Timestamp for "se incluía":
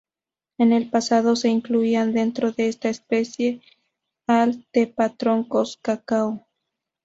1.35-2.07